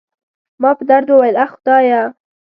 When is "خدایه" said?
1.57-2.01